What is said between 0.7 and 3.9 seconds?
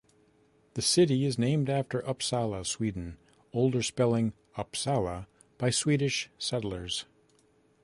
The city is named after Uppsala, Sweden, older